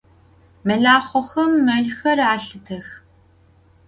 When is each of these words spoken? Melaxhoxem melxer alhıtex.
Melaxhoxem 0.67 1.51
melxer 1.67 2.17
alhıtex. 2.31 2.87